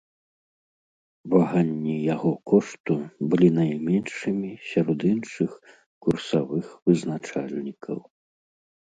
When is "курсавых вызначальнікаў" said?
6.07-7.97